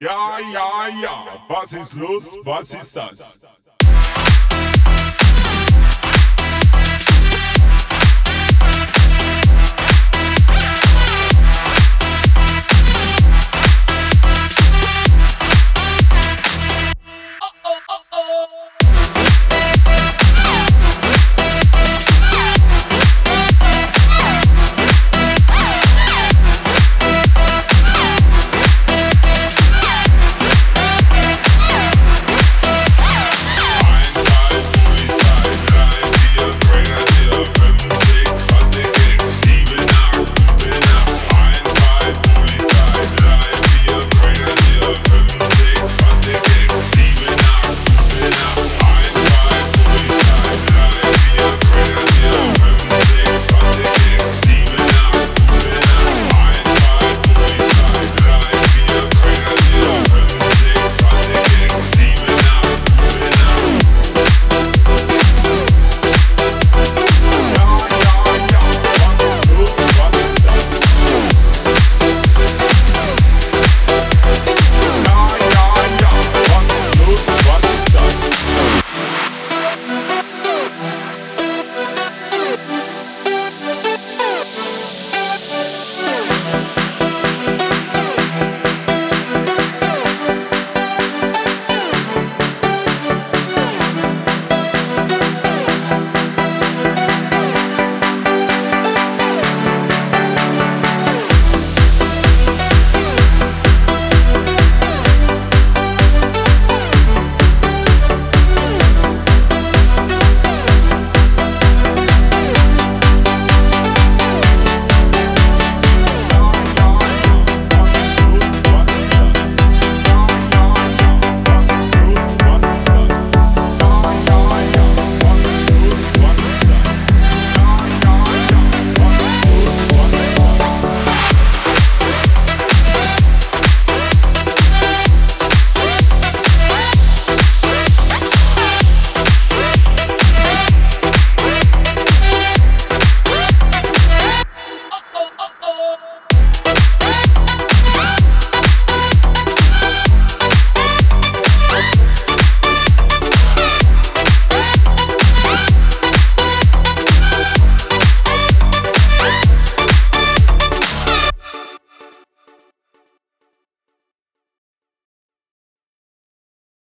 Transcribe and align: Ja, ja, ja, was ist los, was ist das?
Ja, 0.00 0.38
ja, 0.38 0.88
ja, 1.02 1.44
was 1.48 1.72
ist 1.72 1.94
los, 1.94 2.36
was 2.44 2.72
ist 2.72 2.94
das? 2.94 3.40